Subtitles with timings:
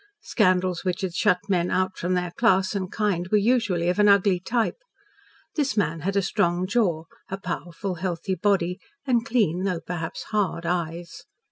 [0.23, 4.07] Scandals which had shut men out from their class and kind were usually of an
[4.09, 4.77] ugly type.
[5.53, 10.65] This man had a strong jaw, a powerful, healthy body, and clean, though perhaps hard,
[10.65, 11.25] eyes.